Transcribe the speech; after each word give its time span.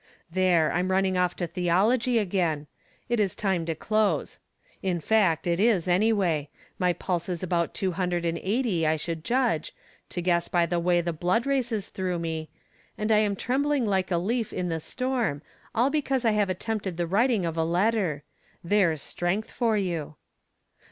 There! 0.31 0.71
I'm 0.71 0.89
running 0.89 1.15
off 1.15 1.35
to 1.35 1.45
theology 1.45 2.17
again. 2.17 2.65
It 3.07 3.19
is 3.19 3.35
time 3.35 3.67
to 3.67 3.75
close. 3.75 4.39
In 4.81 4.99
fact 4.99 5.45
it 5.45 5.59
is 5.59 5.87
anyway. 5.87 6.49
My 6.79 6.91
pulse 6.91 7.29
is 7.29 7.43
about 7.43 7.75
two 7.75 7.91
hundred 7.91 8.25
and 8.25 8.39
eighty, 8.39 8.87
I 8.87 8.95
should 8.95 9.23
judge, 9.23 9.75
to 10.09 10.19
guess'by 10.23 10.65
the 10.67 10.79
way 10.79 11.01
the 11.01 11.13
blood 11.13 11.45
races 11.45 11.89
through 11.89 12.17
me, 12.17 12.49
and 12.97 13.11
I 13.11 13.19
am 13.19 13.35
trembling 13.35 13.85
lilie 13.85 14.05
a 14.09 14.17
leaf 14.17 14.51
in 14.51 14.69
the 14.69 14.79
storm, 14.79 15.43
all 15.75 15.91
because 15.91 16.25
I 16.25 16.31
have 16.31 16.49
attempted 16.49 16.97
the 16.97 17.05
writing 17.05 17.45
of 17.45 17.55
a 17.55 17.63
letter. 17.63 18.23
There's 18.63 19.03
strength 19.03 19.51
for 19.51 19.77
you 19.77 20.15